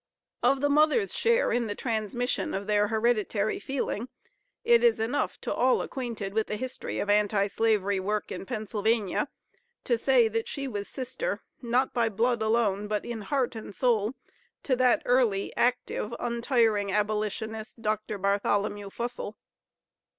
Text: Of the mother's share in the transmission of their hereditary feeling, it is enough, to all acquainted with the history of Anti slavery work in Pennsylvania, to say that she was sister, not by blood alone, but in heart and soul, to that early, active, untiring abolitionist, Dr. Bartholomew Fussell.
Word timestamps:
Of 0.41 0.61
the 0.61 0.69
mother's 0.71 1.13
share 1.15 1.51
in 1.51 1.67
the 1.67 1.75
transmission 1.75 2.55
of 2.55 2.65
their 2.65 2.87
hereditary 2.87 3.59
feeling, 3.59 4.09
it 4.63 4.83
is 4.83 4.99
enough, 4.99 5.39
to 5.41 5.53
all 5.53 5.79
acquainted 5.83 6.33
with 6.33 6.47
the 6.47 6.55
history 6.55 6.97
of 6.97 7.07
Anti 7.07 7.45
slavery 7.45 7.99
work 7.99 8.31
in 8.31 8.47
Pennsylvania, 8.47 9.27
to 9.83 9.99
say 9.99 10.27
that 10.27 10.47
she 10.47 10.67
was 10.67 10.89
sister, 10.89 11.43
not 11.61 11.93
by 11.93 12.09
blood 12.09 12.41
alone, 12.41 12.87
but 12.87 13.05
in 13.05 13.21
heart 13.21 13.55
and 13.55 13.75
soul, 13.75 14.15
to 14.63 14.75
that 14.75 15.03
early, 15.05 15.55
active, 15.55 16.15
untiring 16.19 16.91
abolitionist, 16.91 17.79
Dr. 17.83 18.17
Bartholomew 18.17 18.89
Fussell. 18.89 19.37